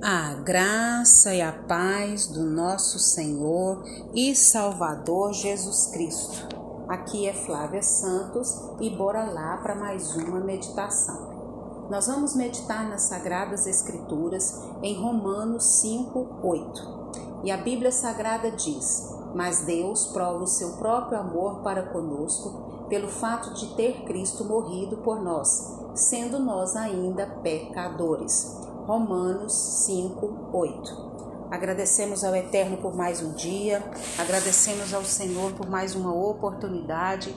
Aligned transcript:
A 0.00 0.34
graça 0.34 1.34
e 1.34 1.42
a 1.42 1.50
paz 1.50 2.28
do 2.28 2.44
nosso 2.44 3.00
Senhor 3.00 3.82
e 4.14 4.32
Salvador 4.32 5.32
Jesus 5.32 5.86
Cristo. 5.86 6.46
Aqui 6.88 7.26
é 7.26 7.32
Flávia 7.32 7.82
Santos 7.82 8.62
e 8.80 8.90
bora 8.90 9.24
lá 9.24 9.56
para 9.56 9.74
mais 9.74 10.14
uma 10.14 10.38
meditação. 10.38 11.88
Nós 11.90 12.06
vamos 12.06 12.36
meditar 12.36 12.88
nas 12.88 13.02
Sagradas 13.02 13.66
Escrituras 13.66 14.62
em 14.84 14.94
Romanos 14.94 15.64
5, 15.80 16.38
8. 16.44 17.42
E 17.42 17.50
a 17.50 17.56
Bíblia 17.56 17.90
Sagrada 17.90 18.52
diz: 18.52 19.12
Mas 19.34 19.62
Deus 19.62 20.06
prova 20.06 20.44
o 20.44 20.46
seu 20.46 20.74
próprio 20.74 21.18
amor 21.18 21.60
para 21.62 21.82
conosco 21.82 22.86
pelo 22.88 23.08
fato 23.08 23.52
de 23.52 23.74
ter 23.74 24.04
Cristo 24.04 24.44
morrido 24.44 24.98
por 24.98 25.20
nós, 25.20 25.76
sendo 25.94 26.38
nós 26.38 26.76
ainda 26.76 27.26
pecadores. 27.42 28.67
Romanos 28.88 29.52
5, 29.84 30.48
8. 30.50 31.48
Agradecemos 31.50 32.24
ao 32.24 32.34
Eterno 32.34 32.78
por 32.78 32.96
mais 32.96 33.20
um 33.20 33.34
dia, 33.34 33.84
agradecemos 34.16 34.94
ao 34.94 35.04
Senhor 35.04 35.52
por 35.52 35.68
mais 35.68 35.94
uma 35.94 36.14
oportunidade, 36.14 37.34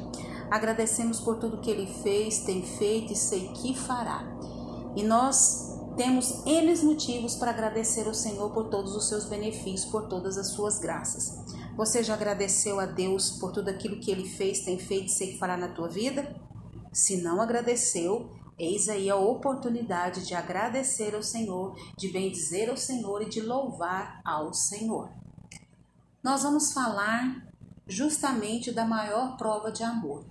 agradecemos 0.50 1.20
por 1.20 1.40
tudo 1.40 1.60
que 1.60 1.70
Ele 1.70 1.94
fez, 2.02 2.46
tem 2.46 2.62
feito 2.62 3.12
e 3.12 3.18
sei 3.18 3.50
que 3.50 3.76
fará. 3.76 4.24
E 4.96 5.04
nós 5.04 5.78
temos 5.98 6.42
N 6.46 6.74
motivos 6.86 7.36
para 7.36 7.52
agradecer 7.52 8.08
ao 8.08 8.14
Senhor 8.14 8.50
por 8.52 8.70
todos 8.70 8.96
os 8.96 9.10
seus 9.10 9.26
benefícios, 9.26 9.92
por 9.92 10.08
todas 10.08 10.38
as 10.38 10.52
suas 10.52 10.80
graças. 10.80 11.38
Você 11.76 12.02
já 12.02 12.14
agradeceu 12.14 12.80
a 12.80 12.86
Deus 12.86 13.30
por 13.30 13.52
tudo 13.52 13.68
aquilo 13.68 14.00
que 14.00 14.10
Ele 14.10 14.26
fez, 14.26 14.62
tem 14.62 14.80
feito 14.80 15.08
e 15.08 15.10
sei 15.10 15.34
que 15.34 15.38
fará 15.38 15.58
na 15.58 15.68
tua 15.68 15.90
vida? 15.90 16.34
Se 16.94 17.18
não 17.22 17.42
agradeceu, 17.42 18.30
Eis 18.62 18.88
aí 18.90 19.10
a 19.10 19.16
oportunidade 19.16 20.24
de 20.24 20.36
agradecer 20.36 21.16
ao 21.16 21.24
Senhor, 21.24 21.76
de 21.98 22.10
bendizer 22.10 22.70
ao 22.70 22.78
Senhor 22.78 23.24
e 23.24 23.28
de 23.28 23.42
louvar 23.42 24.22
ao 24.24 24.54
Senhor. 24.54 25.12
Nós 26.22 26.44
vamos 26.44 26.72
falar 26.72 27.52
justamente 27.88 28.72
da 28.72 28.86
maior 28.86 29.36
prova 29.36 29.72
de 29.72 29.82
amor. 29.82 30.28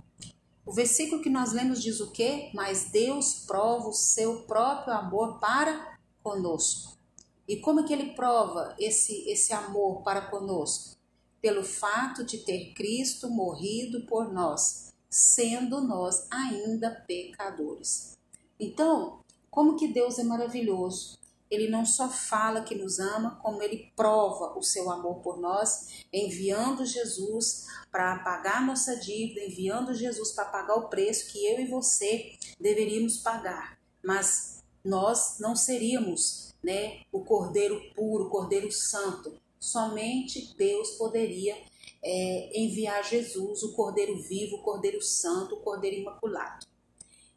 O 0.65 0.71
versículo 0.71 1.21
que 1.21 1.29
nós 1.29 1.51
lemos 1.51 1.83
diz 1.83 1.99
o 1.99 2.09
quê? 2.09 2.49
Mas 2.53 2.85
Deus 2.89 3.43
prova 3.45 3.89
o 3.89 3.93
seu 3.93 4.43
próprio 4.43 4.93
amor 4.93 5.37
para 5.37 5.97
conosco. 6.23 6.97
E 7.45 7.57
como 7.57 7.81
é 7.81 7.83
que 7.83 7.91
ele 7.91 8.13
prova 8.13 8.73
esse, 8.79 9.29
esse 9.29 9.51
amor 9.51 10.03
para 10.03 10.21
conosco? 10.21 10.95
Pelo 11.41 11.65
fato 11.65 12.23
de 12.23 12.37
ter 12.37 12.73
Cristo 12.75 13.29
morrido 13.29 14.05
por 14.05 14.31
nós, 14.31 14.93
sendo 15.09 15.81
nós 15.81 16.25
ainda 16.31 16.89
pecadores. 17.05 18.20
Então, 18.61 19.21
como 19.49 19.75
que 19.75 19.87
Deus 19.87 20.19
é 20.19 20.23
maravilhoso? 20.23 21.17
Ele 21.49 21.67
não 21.67 21.83
só 21.83 22.07
fala 22.07 22.61
que 22.61 22.75
nos 22.75 22.99
ama, 22.99 23.39
como 23.41 23.61
ele 23.61 23.91
prova 23.95 24.57
o 24.57 24.61
seu 24.61 24.89
amor 24.91 25.15
por 25.15 25.37
nós, 25.39 26.05
enviando 26.13 26.85
Jesus 26.85 27.65
para 27.91 28.19
pagar 28.19 28.65
nossa 28.65 28.95
dívida, 28.95 29.41
enviando 29.41 29.95
Jesus 29.95 30.31
para 30.31 30.45
pagar 30.45 30.75
o 30.75 30.87
preço 30.87 31.31
que 31.31 31.43
eu 31.45 31.59
e 31.59 31.65
você 31.65 32.37
deveríamos 32.59 33.17
pagar. 33.17 33.79
Mas 34.01 34.63
nós 34.85 35.39
não 35.39 35.55
seríamos, 35.55 36.53
né, 36.63 37.01
o 37.11 37.21
Cordeiro 37.25 37.81
puro, 37.95 38.27
o 38.27 38.29
Cordeiro 38.29 38.71
santo. 38.71 39.33
Somente 39.59 40.55
Deus 40.55 40.91
poderia 40.91 41.57
é, 42.03 42.61
enviar 42.61 43.03
Jesus, 43.03 43.63
o 43.63 43.73
Cordeiro 43.73 44.21
vivo, 44.21 44.57
o 44.57 44.61
Cordeiro 44.61 45.01
santo, 45.01 45.55
o 45.55 45.61
Cordeiro 45.61 45.97
imaculado. 45.97 46.65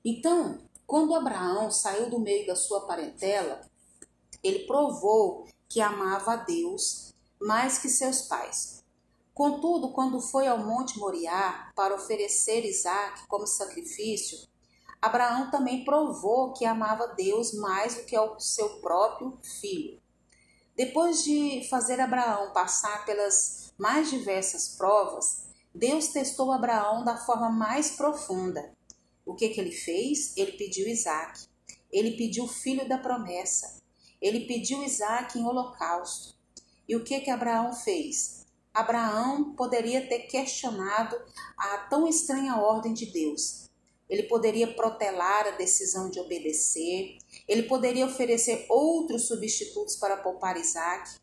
Então, 0.04 0.60
quando 0.86 1.14
Abraão 1.14 1.70
saiu 1.70 2.10
do 2.10 2.18
meio 2.18 2.46
da 2.46 2.54
sua 2.54 2.86
parentela, 2.86 3.60
ele 4.42 4.60
provou 4.66 5.46
que 5.68 5.80
amava 5.80 6.32
a 6.32 6.36
Deus 6.36 7.14
mais 7.40 7.78
que 7.78 7.88
seus 7.88 8.22
pais. 8.22 8.84
Contudo, 9.32 9.92
quando 9.92 10.20
foi 10.20 10.46
ao 10.46 10.58
Monte 10.58 10.98
Moriá 10.98 11.72
para 11.74 11.94
oferecer 11.94 12.64
Isaac 12.64 13.26
como 13.26 13.46
sacrifício, 13.46 14.38
Abraão 15.02 15.50
também 15.50 15.84
provou 15.84 16.52
que 16.52 16.64
amava 16.64 17.08
Deus 17.08 17.52
mais 17.52 17.96
do 17.96 18.04
que 18.04 18.16
o 18.16 18.38
seu 18.38 18.80
próprio 18.80 19.38
filho. 19.42 20.00
Depois 20.76 21.24
de 21.24 21.66
fazer 21.68 22.00
Abraão 22.00 22.52
passar 22.52 23.04
pelas 23.04 23.72
mais 23.76 24.10
diversas 24.10 24.68
provas, 24.76 25.44
Deus 25.74 26.08
testou 26.08 26.52
Abraão 26.52 27.04
da 27.04 27.16
forma 27.16 27.48
mais 27.48 27.90
profunda 27.90 28.72
o 29.24 29.34
que, 29.34 29.48
que 29.48 29.60
ele 29.60 29.72
fez? 29.72 30.36
Ele 30.36 30.52
pediu 30.52 30.88
Isaac. 30.88 31.46
Ele 31.90 32.12
pediu 32.16 32.44
o 32.44 32.48
filho 32.48 32.88
da 32.88 32.98
promessa. 32.98 33.82
Ele 34.20 34.40
pediu 34.40 34.82
Isaac 34.82 35.38
em 35.38 35.44
holocausto. 35.44 36.34
E 36.88 36.96
o 36.96 37.04
que, 37.04 37.20
que 37.20 37.30
Abraão 37.30 37.72
fez? 37.72 38.44
Abraão 38.72 39.54
poderia 39.54 40.06
ter 40.06 40.20
questionado 40.20 41.16
a 41.56 41.78
tão 41.88 42.08
estranha 42.08 42.56
ordem 42.56 42.92
de 42.92 43.06
Deus. 43.06 43.70
Ele 44.08 44.24
poderia 44.24 44.74
protelar 44.74 45.46
a 45.46 45.52
decisão 45.52 46.10
de 46.10 46.20
obedecer, 46.20 47.16
ele 47.48 47.62
poderia 47.62 48.04
oferecer 48.04 48.66
outros 48.68 49.28
substitutos 49.28 49.96
para 49.96 50.18
poupar 50.18 50.58
Isaac, 50.58 51.16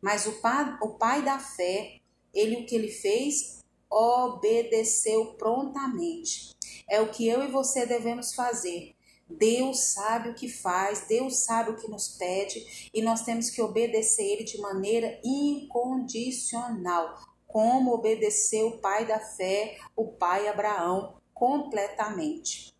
mas 0.00 0.26
o 0.26 0.32
pai, 0.40 0.78
o 0.82 0.94
pai 0.94 1.22
da 1.22 1.38
fé, 1.38 2.00
ele 2.32 2.56
o 2.56 2.66
que 2.66 2.74
ele 2.74 2.90
fez? 2.90 3.62
Obedeceu 3.88 5.34
prontamente. 5.34 6.53
É 6.88 7.00
o 7.00 7.10
que 7.10 7.26
eu 7.26 7.42
e 7.44 7.50
você 7.50 7.86
devemos 7.86 8.34
fazer. 8.34 8.94
Deus 9.28 9.80
sabe 9.92 10.30
o 10.30 10.34
que 10.34 10.48
faz, 10.48 11.06
Deus 11.08 11.44
sabe 11.44 11.70
o 11.70 11.76
que 11.76 11.90
nos 11.90 12.08
pede 12.08 12.90
e 12.92 13.00
nós 13.00 13.22
temos 13.22 13.48
que 13.48 13.62
obedecer 13.62 14.22
Ele 14.22 14.44
de 14.44 14.58
maneira 14.58 15.18
incondicional, 15.24 17.18
como 17.46 17.92
obedeceu 17.92 18.68
o 18.68 18.78
pai 18.78 19.06
da 19.06 19.18
fé, 19.18 19.78
o 19.96 20.08
pai 20.08 20.46
Abraão, 20.46 21.16
completamente. 21.32 22.74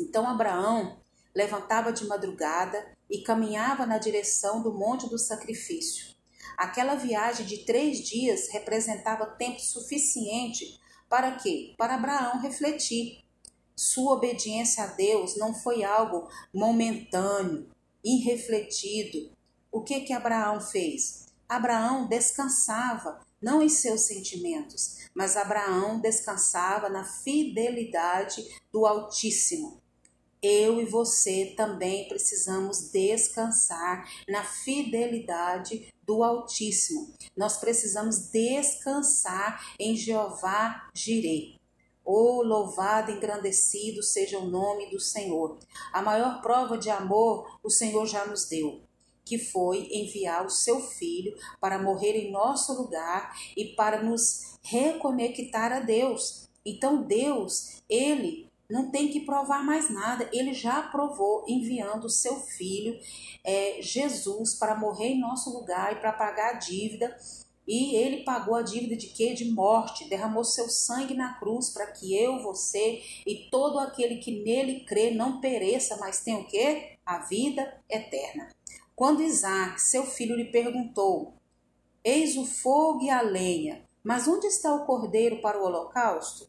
Então, 0.00 0.26
Abraão 0.26 0.98
levantava 1.34 1.92
de 1.92 2.06
madrugada 2.06 2.96
e 3.08 3.22
caminhava 3.22 3.86
na 3.86 3.98
direção 3.98 4.62
do 4.62 4.74
Monte 4.74 5.08
do 5.08 5.18
Sacrifício. 5.18 6.16
Aquela 6.56 6.96
viagem 6.96 7.46
de 7.46 7.58
três 7.58 8.00
dias 8.00 8.48
representava 8.50 9.26
tempo 9.26 9.60
suficiente 9.60 10.80
para 11.08 11.32
quê? 11.36 11.74
Para 11.78 11.94
Abraão 11.94 12.40
refletir 12.40 13.24
sua 13.78 14.14
obediência 14.14 14.82
a 14.82 14.86
Deus 14.88 15.36
não 15.36 15.54
foi 15.54 15.84
algo 15.84 16.28
momentâneo, 16.52 17.68
irrefletido. 18.04 19.30
O 19.70 19.82
que 19.82 20.00
que 20.00 20.12
Abraão 20.12 20.60
fez? 20.60 21.26
Abraão 21.48 22.08
descansava 22.08 23.20
não 23.40 23.62
em 23.62 23.68
seus 23.68 24.00
sentimentos, 24.00 25.06
mas 25.14 25.36
Abraão 25.36 26.00
descansava 26.00 26.88
na 26.88 27.04
fidelidade 27.04 28.44
do 28.72 28.84
Altíssimo. 28.84 29.80
Eu 30.42 30.80
e 30.80 30.84
você 30.84 31.54
também 31.56 32.08
precisamos 32.08 32.90
descansar 32.90 34.08
na 34.28 34.42
fidelidade 34.42 35.86
do 36.04 36.24
Altíssimo. 36.24 37.14
Nós 37.36 37.58
precisamos 37.58 38.28
descansar 38.30 39.74
em 39.78 39.94
Jeová 39.94 40.90
Jireh. 40.92 41.57
Oh, 42.10 42.42
louvado, 42.42 43.12
engrandecido 43.12 44.02
seja 44.02 44.38
o 44.38 44.48
nome 44.48 44.88
do 44.88 44.98
Senhor. 44.98 45.58
A 45.92 46.00
maior 46.00 46.40
prova 46.40 46.78
de 46.78 46.88
amor 46.88 47.58
o 47.62 47.68
Senhor 47.68 48.06
já 48.06 48.24
nos 48.24 48.48
deu, 48.48 48.80
que 49.26 49.38
foi 49.38 49.90
enviar 49.92 50.46
o 50.46 50.48
seu 50.48 50.80
filho 50.80 51.36
para 51.60 51.78
morrer 51.78 52.16
em 52.16 52.32
nosso 52.32 52.72
lugar 52.72 53.36
e 53.54 53.74
para 53.76 54.02
nos 54.02 54.56
reconectar 54.62 55.70
a 55.70 55.80
Deus. 55.80 56.48
Então, 56.64 57.02
Deus, 57.02 57.82
ele 57.90 58.48
não 58.70 58.90
tem 58.90 59.08
que 59.08 59.26
provar 59.26 59.62
mais 59.62 59.90
nada, 59.90 60.30
ele 60.32 60.54
já 60.54 60.82
provou 60.84 61.44
enviando 61.46 62.06
o 62.06 62.10
seu 62.10 62.36
filho, 62.40 62.98
é, 63.44 63.82
Jesus, 63.82 64.54
para 64.54 64.74
morrer 64.74 65.08
em 65.08 65.20
nosso 65.20 65.50
lugar 65.50 65.92
e 65.92 66.00
para 66.00 66.14
pagar 66.14 66.54
a 66.54 66.58
dívida 66.58 67.14
e 67.68 67.94
ele 67.94 68.24
pagou 68.24 68.54
a 68.54 68.62
dívida 68.62 68.96
de 68.96 69.08
quê? 69.08 69.34
De 69.34 69.44
morte, 69.44 70.08
derramou 70.08 70.42
seu 70.42 70.70
sangue 70.70 71.12
na 71.12 71.34
cruz 71.34 71.68
para 71.68 71.86
que 71.88 72.16
eu, 72.16 72.42
você 72.42 73.02
e 73.26 73.50
todo 73.50 73.78
aquele 73.78 74.16
que 74.16 74.42
nele 74.42 74.86
crê 74.86 75.10
não 75.10 75.38
pereça, 75.38 75.98
mas 75.98 76.22
tenha 76.22 76.38
o 76.38 76.46
quê? 76.46 76.96
A 77.04 77.18
vida 77.18 77.78
eterna. 77.86 78.48
Quando 78.96 79.22
Isaac, 79.22 79.82
seu 79.82 80.06
filho, 80.06 80.34
lhe 80.34 80.46
perguntou: 80.46 81.34
Eis 82.02 82.38
o 82.38 82.46
fogo 82.46 83.02
e 83.02 83.10
a 83.10 83.20
lenha, 83.20 83.84
mas 84.02 84.26
onde 84.26 84.46
está 84.46 84.74
o 84.74 84.86
cordeiro 84.86 85.42
para 85.42 85.60
o 85.60 85.66
holocausto? 85.66 86.48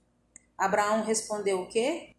Abraão 0.58 1.04
respondeu 1.04 1.64
o 1.64 1.68
quê? 1.68 2.16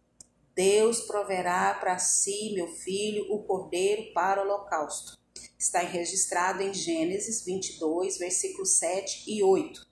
Deus 0.53 1.01
proverá 1.01 1.73
para 1.73 1.97
si, 1.97 2.53
meu 2.53 2.67
filho, 2.67 3.25
o 3.33 3.41
cordeiro 3.43 4.13
para 4.13 4.41
o 4.41 4.45
holocausto 4.45 5.20
está 5.57 5.79
registrado 5.79 6.61
em 6.61 6.73
Gênesis 6.73 7.43
22, 7.43 8.17
versículos 8.17 8.71
7 8.71 9.23
e 9.27 9.43
8. 9.43 9.87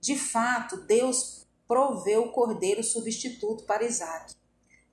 De 0.00 0.16
fato, 0.16 0.78
Deus 0.86 1.46
proveu 1.66 2.24
o 2.24 2.32
cordeiro 2.32 2.82
substituto 2.82 3.64
para 3.64 3.84
Isaac, 3.84 4.34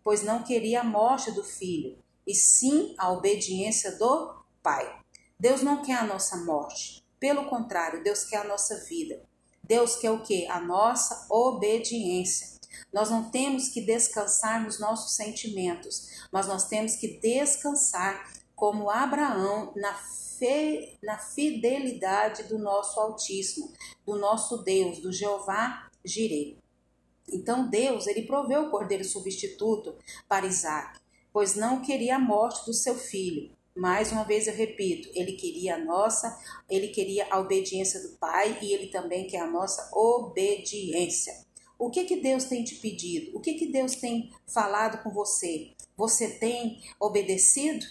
pois 0.03 0.23
não 0.23 0.43
queria 0.43 0.81
a 0.81 0.83
morte 0.83 1.31
do 1.31 1.43
filho, 1.43 1.97
e 2.25 2.33
sim 2.33 2.95
a 2.97 3.11
obediência 3.11 3.97
do 3.97 4.43
pai. 4.61 4.99
Deus 5.39 5.61
não 5.61 5.81
quer 5.81 5.97
a 5.97 6.05
nossa 6.05 6.37
morte. 6.37 7.03
Pelo 7.19 7.45
contrário, 7.45 8.03
Deus 8.03 8.23
quer 8.23 8.37
a 8.37 8.43
nossa 8.47 8.83
vida. 8.85 9.23
Deus 9.63 9.95
quer 9.95 10.11
o 10.11 10.23
que? 10.23 10.45
A 10.47 10.59
nossa 10.59 11.25
obediência. 11.29 12.59
Nós 12.91 13.09
não 13.09 13.29
temos 13.29 13.69
que 13.69 13.81
descansar 13.81 14.63
nos 14.63 14.79
nossos 14.79 15.15
sentimentos, 15.15 16.27
mas 16.31 16.47
nós 16.47 16.67
temos 16.67 16.95
que 16.95 17.19
descansar 17.19 18.33
como 18.63 18.89
Abraão 18.89 19.73
na, 19.75 19.93
fe, 19.93 20.97
na 21.03 21.17
fidelidade 21.17 22.43
do 22.43 22.57
nosso 22.57 22.97
Altíssimo, 22.97 23.73
do 24.05 24.15
nosso 24.15 24.63
Deus, 24.63 24.99
do 24.99 25.11
Jeová 25.11 25.91
Jireh. 26.05 26.55
Então 27.27 27.69
Deus, 27.69 28.07
ele 28.07 28.21
proveu 28.21 28.63
o 28.63 28.71
cordeiro 28.71 29.03
substituto 29.03 29.93
para 30.29 30.45
Isaac, 30.45 30.97
pois 31.33 31.55
não 31.55 31.81
queria 31.81 32.15
a 32.15 32.19
morte 32.19 32.65
do 32.65 32.73
seu 32.73 32.95
filho. 32.95 33.51
Mais 33.75 34.13
uma 34.13 34.23
vez 34.23 34.47
eu 34.47 34.53
repito, 34.53 35.09
ele 35.13 35.33
queria 35.33 35.75
a 35.75 35.79
nossa, 35.79 36.33
ele 36.69 36.87
queria 36.87 37.27
a 37.29 37.41
obediência 37.41 38.01
do 38.01 38.15
Pai 38.15 38.59
e 38.61 38.71
ele 38.71 38.87
também 38.87 39.27
quer 39.27 39.41
a 39.41 39.51
nossa 39.51 39.89
obediência. 39.93 41.33
O 41.77 41.89
que 41.89 42.05
que 42.05 42.21
Deus 42.21 42.45
tem 42.45 42.63
te 42.63 42.75
pedido? 42.75 43.37
O 43.37 43.41
que 43.41 43.55
que 43.55 43.65
Deus 43.65 43.95
tem 43.95 44.31
falado 44.47 45.03
com 45.03 45.09
você? 45.09 45.73
Você 45.97 46.29
tem 46.29 46.81
obedecido? 46.97 47.85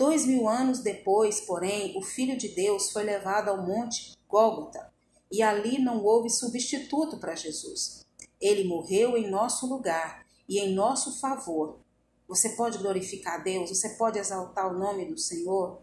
Dois 0.00 0.24
mil 0.24 0.48
anos 0.48 0.78
depois, 0.78 1.42
porém, 1.42 1.94
o 1.94 2.00
Filho 2.00 2.34
de 2.34 2.48
Deus 2.48 2.90
foi 2.90 3.02
levado 3.02 3.50
ao 3.50 3.66
monte 3.66 4.16
Gólgota 4.26 4.90
e 5.30 5.42
ali 5.42 5.78
não 5.78 6.02
houve 6.02 6.30
substituto 6.30 7.18
para 7.18 7.34
Jesus. 7.34 8.06
Ele 8.40 8.64
morreu 8.64 9.14
em 9.14 9.28
nosso 9.28 9.66
lugar 9.66 10.24
e 10.48 10.58
em 10.58 10.74
nosso 10.74 11.20
favor. 11.20 11.80
Você 12.26 12.48
pode 12.56 12.78
glorificar 12.78 13.44
Deus, 13.44 13.68
você 13.68 13.90
pode 13.90 14.18
exaltar 14.18 14.74
o 14.74 14.78
nome 14.78 15.04
do 15.04 15.18
Senhor. 15.18 15.82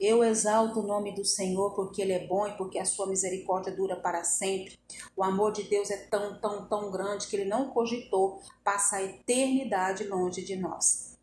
Eu 0.00 0.24
exalto 0.24 0.80
o 0.80 0.86
nome 0.88 1.14
do 1.14 1.24
Senhor 1.24 1.76
porque 1.76 2.02
Ele 2.02 2.12
é 2.12 2.26
bom 2.26 2.48
e 2.48 2.56
porque 2.56 2.80
a 2.80 2.84
sua 2.84 3.06
misericórdia 3.06 3.72
dura 3.72 3.94
para 3.94 4.24
sempre. 4.24 4.76
O 5.16 5.22
amor 5.22 5.52
de 5.52 5.62
Deus 5.62 5.92
é 5.92 5.96
tão, 5.96 6.40
tão, 6.40 6.66
tão 6.66 6.90
grande 6.90 7.28
que 7.28 7.36
Ele 7.36 7.48
não 7.48 7.70
cogitou 7.70 8.42
passar 8.64 8.96
a 8.96 9.04
eternidade 9.04 10.02
longe 10.08 10.42
de 10.42 10.56
nós. 10.56 11.13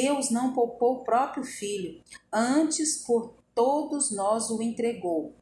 Deus 0.00 0.30
não 0.30 0.52
poupou 0.52 0.98
o 0.98 1.04
próprio 1.04 1.42
Filho, 1.42 2.00
antes 2.32 3.04
por 3.04 3.34
todos 3.52 4.12
nós 4.12 4.48
o 4.48 4.62
entregou. 4.62 5.34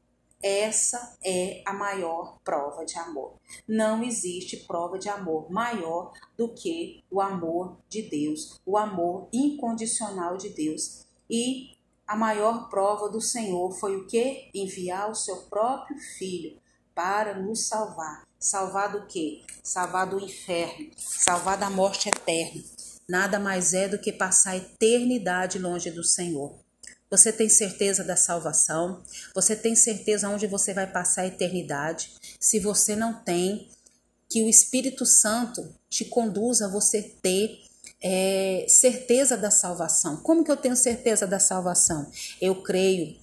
Essa 0.42 1.18
é 1.22 1.62
a 1.66 1.74
maior 1.74 2.38
prova 2.42 2.86
de 2.86 2.98
amor. 2.98 3.34
Não 3.68 4.02
existe 4.02 4.56
prova 4.66 4.98
de 4.98 5.10
amor 5.10 5.50
maior 5.50 6.12
do 6.38 6.54
que 6.54 7.04
o 7.10 7.20
amor 7.20 7.76
de 7.86 8.00
Deus, 8.00 8.58
o 8.64 8.78
amor 8.78 9.28
incondicional 9.30 10.38
de 10.38 10.48
Deus. 10.48 11.06
E 11.28 11.76
a 12.06 12.16
maior 12.16 12.70
prova 12.70 13.10
do 13.10 13.20
Senhor 13.20 13.70
foi 13.72 13.94
o 13.96 14.06
que? 14.06 14.50
Enviar 14.54 15.10
o 15.10 15.14
seu 15.14 15.36
próprio 15.50 15.98
filho 15.98 16.58
para 16.94 17.34
nos 17.34 17.66
salvar. 17.66 18.26
Salvar 18.38 18.92
do 18.92 19.06
quê? 19.06 19.42
Salvar 19.62 20.08
do 20.08 20.18
inferno, 20.18 20.90
salvar 20.96 21.58
da 21.58 21.68
morte 21.68 22.08
eterna. 22.08 22.62
Nada 23.08 23.38
mais 23.38 23.72
é 23.72 23.88
do 23.88 23.98
que 23.98 24.12
passar 24.12 24.50
a 24.50 24.56
eternidade 24.56 25.58
longe 25.58 25.90
do 25.90 26.02
Senhor. 26.02 26.58
Você 27.08 27.32
tem 27.32 27.48
certeza 27.48 28.02
da 28.02 28.16
salvação? 28.16 29.02
Você 29.34 29.54
tem 29.54 29.76
certeza 29.76 30.28
onde 30.28 30.46
você 30.46 30.74
vai 30.74 30.90
passar 30.90 31.22
a 31.22 31.26
eternidade? 31.26 32.12
Se 32.40 32.58
você 32.58 32.96
não 32.96 33.14
tem, 33.22 33.68
que 34.28 34.42
o 34.42 34.48
Espírito 34.48 35.06
Santo 35.06 35.72
te 35.88 36.04
conduza 36.04 36.66
a 36.66 36.70
você 36.70 37.00
ter 37.00 37.60
é, 38.02 38.66
certeza 38.68 39.36
da 39.36 39.50
salvação. 39.50 40.16
Como 40.18 40.44
que 40.44 40.50
eu 40.50 40.56
tenho 40.56 40.76
certeza 40.76 41.26
da 41.26 41.38
salvação? 41.38 42.10
Eu 42.40 42.62
creio 42.62 43.16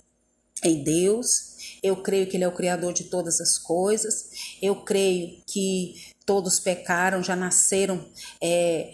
em 0.64 0.82
Deus, 0.82 1.78
eu 1.84 1.98
creio 1.98 2.28
que 2.28 2.38
Ele 2.38 2.46
é 2.46 2.48
o 2.48 2.56
Criador 2.56 2.94
de 2.94 3.06
todas 3.06 3.42
as 3.42 3.58
coisas, 3.58 4.30
eu 4.62 4.78
creio 4.84 5.42
que 5.46 6.14
todos 6.26 6.60
pecaram, 6.60 7.22
já 7.22 7.36
nasceram 7.36 8.08
é, 8.42 8.94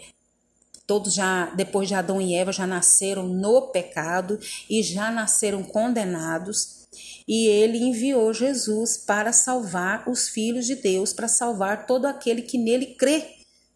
Todos 0.90 1.14
já, 1.14 1.44
depois 1.54 1.86
de 1.86 1.94
Adão 1.94 2.20
e 2.20 2.34
Eva, 2.34 2.50
já 2.50 2.66
nasceram 2.66 3.22
no 3.28 3.68
pecado 3.68 4.40
e 4.68 4.82
já 4.82 5.08
nasceram 5.08 5.62
condenados. 5.62 6.88
E 7.28 7.46
ele 7.46 7.78
enviou 7.78 8.34
Jesus 8.34 8.96
para 8.96 9.32
salvar 9.32 10.08
os 10.08 10.28
filhos 10.28 10.66
de 10.66 10.74
Deus, 10.74 11.12
para 11.12 11.28
salvar 11.28 11.86
todo 11.86 12.06
aquele 12.06 12.42
que 12.42 12.58
nele 12.58 12.86
crê, 12.96 13.24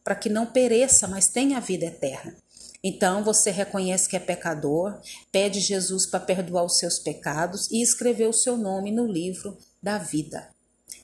para 0.02 0.16
que 0.16 0.28
não 0.28 0.44
pereça, 0.44 1.06
mas 1.06 1.28
tenha 1.28 1.58
a 1.58 1.60
vida 1.60 1.84
eterna. 1.84 2.34
Então 2.82 3.22
você 3.22 3.52
reconhece 3.52 4.08
que 4.08 4.16
é 4.16 4.18
pecador, 4.18 5.00
pede 5.30 5.60
Jesus 5.60 6.06
para 6.06 6.18
perdoar 6.18 6.64
os 6.64 6.78
seus 6.80 6.98
pecados 6.98 7.70
e 7.70 7.80
escrever 7.80 8.28
o 8.28 8.32
seu 8.32 8.56
nome 8.56 8.90
no 8.90 9.06
livro 9.06 9.56
da 9.80 9.98
vida. 9.98 10.48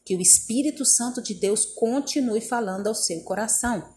Que 0.04 0.16
o 0.16 0.20
Espírito 0.20 0.84
Santo 0.84 1.22
de 1.22 1.34
Deus 1.34 1.64
continue 1.64 2.40
falando 2.40 2.88
ao 2.88 2.96
seu 2.96 3.20
coração. 3.20 3.94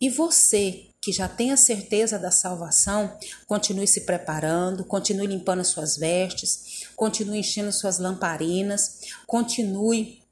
E 0.00 0.10
você 0.10 0.88
que 1.04 1.12
já 1.12 1.28
tem 1.28 1.52
a 1.52 1.56
certeza 1.56 2.18
da 2.18 2.30
salvação, 2.30 3.14
continue 3.46 3.86
se 3.86 4.00
preparando, 4.00 4.86
continue 4.86 5.26
limpando 5.26 5.60
as 5.60 5.68
suas 5.68 5.98
vestes, 5.98 6.86
continue 6.96 7.40
enchendo 7.40 7.70
suas 7.70 7.98
lamparinas, 7.98 9.00
continue 9.26 10.22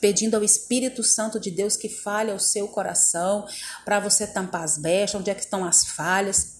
pedindo 0.00 0.34
ao 0.34 0.42
Espírito 0.42 1.04
Santo 1.04 1.38
de 1.38 1.50
Deus 1.50 1.76
que 1.76 1.90
fale 1.90 2.30
ao 2.30 2.38
seu 2.38 2.68
coração 2.68 3.46
para 3.84 4.00
você 4.00 4.26
tampar 4.26 4.62
as 4.62 4.78
brechas, 4.78 5.20
onde 5.20 5.28
é 5.30 5.34
que 5.34 5.42
estão 5.42 5.62
as 5.62 5.84
falhas. 5.88 6.56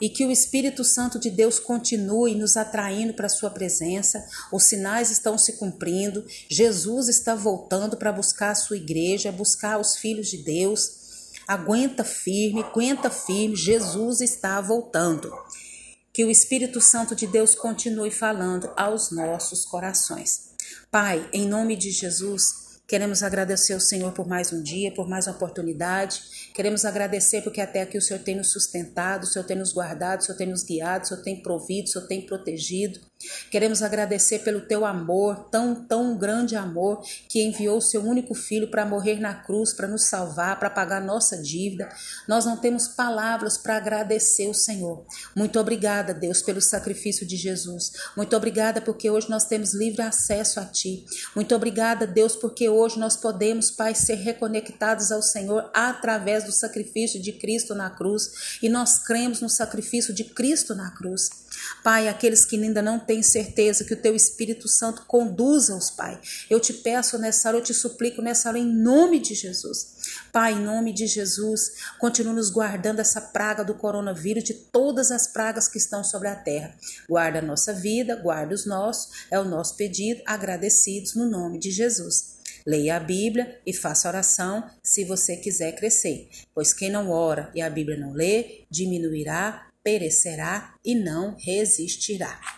E 0.00 0.08
que 0.08 0.24
o 0.24 0.30
Espírito 0.30 0.82
Santo 0.84 1.18
de 1.18 1.28
Deus 1.28 1.58
continue 1.58 2.36
nos 2.36 2.56
atraindo 2.56 3.12
para 3.12 3.26
a 3.26 3.28
sua 3.28 3.50
presença. 3.50 4.24
Os 4.50 4.62
sinais 4.62 5.10
estão 5.10 5.36
se 5.36 5.54
cumprindo. 5.54 6.24
Jesus 6.48 7.08
está 7.08 7.34
voltando 7.34 7.96
para 7.96 8.12
buscar 8.12 8.50
a 8.50 8.54
sua 8.54 8.76
igreja, 8.76 9.32
buscar 9.32 9.78
os 9.78 9.96
filhos 9.96 10.28
de 10.28 10.38
Deus. 10.38 10.97
Aguenta 11.48 12.04
firme, 12.04 12.62
aguenta 12.62 13.08
firme, 13.08 13.56
Jesus 13.56 14.20
está 14.20 14.60
voltando. 14.60 15.32
Que 16.12 16.22
o 16.22 16.30
Espírito 16.30 16.78
Santo 16.78 17.16
de 17.16 17.26
Deus 17.26 17.54
continue 17.54 18.10
falando 18.10 18.70
aos 18.76 19.10
nossos 19.10 19.64
corações. 19.64 20.50
Pai, 20.90 21.26
em 21.32 21.48
nome 21.48 21.74
de 21.74 21.90
Jesus, 21.90 22.82
queremos 22.86 23.22
agradecer 23.22 23.72
ao 23.72 23.80
Senhor 23.80 24.12
por 24.12 24.28
mais 24.28 24.52
um 24.52 24.62
dia, 24.62 24.92
por 24.92 25.08
mais 25.08 25.26
uma 25.26 25.36
oportunidade. 25.36 26.50
Queremos 26.54 26.84
agradecer 26.84 27.40
porque 27.40 27.62
até 27.62 27.80
aqui 27.80 27.96
o 27.96 28.02
Senhor 28.02 28.22
tem 28.22 28.36
nos 28.36 28.50
sustentado, 28.50 29.24
o 29.24 29.26
Senhor 29.26 29.46
tem 29.46 29.56
nos 29.56 29.72
guardado, 29.72 30.20
o 30.20 30.24
Senhor 30.24 30.36
tem 30.36 30.48
nos 30.48 30.62
guiado, 30.62 31.04
o 31.04 31.08
Senhor 31.08 31.22
tem 31.22 31.42
provido, 31.42 31.88
o 31.88 31.92
Senhor 31.92 32.06
tem 32.06 32.26
protegido. 32.26 33.00
Queremos 33.50 33.82
agradecer 33.82 34.40
pelo 34.40 34.60
teu 34.60 34.84
amor, 34.84 35.48
tão, 35.50 35.74
tão 35.74 36.16
grande 36.16 36.54
amor, 36.54 37.02
que 37.28 37.42
enviou 37.42 37.78
o 37.78 37.82
seu 37.82 38.04
único 38.04 38.32
filho 38.32 38.70
para 38.70 38.86
morrer 38.86 39.18
na 39.18 39.34
cruz, 39.34 39.72
para 39.72 39.88
nos 39.88 40.04
salvar, 40.04 40.56
para 40.58 40.70
pagar 40.70 41.00
nossa 41.00 41.36
dívida. 41.36 41.88
Nós 42.28 42.44
não 42.44 42.56
temos 42.56 42.86
palavras 42.86 43.58
para 43.58 43.76
agradecer 43.76 44.48
o 44.48 44.54
Senhor. 44.54 45.04
Muito 45.34 45.58
obrigada, 45.58 46.14
Deus, 46.14 46.42
pelo 46.42 46.60
sacrifício 46.60 47.26
de 47.26 47.36
Jesus. 47.36 47.92
Muito 48.16 48.36
obrigada 48.36 48.80
porque 48.80 49.10
hoje 49.10 49.28
nós 49.28 49.44
temos 49.44 49.74
livre 49.74 50.02
acesso 50.02 50.60
a 50.60 50.64
Ti. 50.64 51.04
Muito 51.34 51.52
obrigada, 51.56 52.06
Deus, 52.06 52.36
porque 52.36 52.68
hoje 52.68 53.00
nós 53.00 53.16
podemos, 53.16 53.68
Pai, 53.68 53.96
ser 53.96 54.16
reconectados 54.16 55.10
ao 55.10 55.22
Senhor 55.22 55.68
através 55.74 56.44
do 56.44 56.52
sacrifício 56.52 57.20
de 57.20 57.32
Cristo 57.32 57.74
na 57.74 57.90
cruz. 57.90 58.58
E 58.62 58.68
nós 58.68 59.00
cremos 59.00 59.40
no 59.40 59.48
sacrifício 59.48 60.14
de 60.14 60.22
Cristo 60.22 60.72
na 60.76 60.92
cruz. 60.92 61.28
Pai, 61.82 62.08
aqueles 62.08 62.44
que 62.44 62.56
ainda 62.56 62.82
não 62.82 62.98
têm 63.08 63.22
certeza 63.22 63.84
que 63.84 63.94
o 63.94 64.00
teu 64.00 64.14
Espírito 64.14 64.68
Santo 64.68 65.06
conduza-os, 65.06 65.90
Pai. 65.90 66.20
Eu 66.50 66.60
te 66.60 66.74
peço 66.74 67.18
nessa 67.18 67.48
hora, 67.48 67.56
eu 67.56 67.62
te 67.62 67.72
suplico 67.72 68.20
nessa 68.20 68.50
hora, 68.50 68.58
em 68.58 68.66
nome 68.66 69.18
de 69.18 69.34
Jesus. 69.34 69.96
Pai, 70.30 70.52
em 70.52 70.60
nome 70.60 70.92
de 70.92 71.06
Jesus, 71.06 71.72
continue 71.98 72.34
nos 72.34 72.50
guardando 72.50 73.00
essa 73.00 73.20
praga 73.20 73.64
do 73.64 73.74
coronavírus, 73.74 74.44
de 74.44 74.52
todas 74.52 75.10
as 75.10 75.26
pragas 75.26 75.66
que 75.66 75.78
estão 75.78 76.04
sobre 76.04 76.28
a 76.28 76.36
terra. 76.36 76.76
Guarda 77.08 77.38
a 77.38 77.42
nossa 77.42 77.72
vida, 77.72 78.14
guarda 78.14 78.54
os 78.54 78.66
nossos, 78.66 79.26
é 79.30 79.40
o 79.40 79.44
nosso 79.44 79.74
pedido, 79.76 80.22
agradecidos 80.26 81.14
no 81.14 81.28
nome 81.28 81.58
de 81.58 81.70
Jesus. 81.70 82.36
Leia 82.66 82.96
a 82.96 83.00
Bíblia 83.00 83.58
e 83.64 83.72
faça 83.72 84.08
oração 84.08 84.68
se 84.82 85.02
você 85.06 85.36
quiser 85.36 85.72
crescer, 85.72 86.28
pois 86.54 86.74
quem 86.74 86.90
não 86.90 87.10
ora 87.10 87.50
e 87.54 87.62
a 87.62 87.70
Bíblia 87.70 87.96
não 87.96 88.12
lê, 88.12 88.66
diminuirá 88.70 89.64
perecerá 89.82 90.74
e 90.84 90.94
não 90.94 91.34
resistirá. 91.34 92.57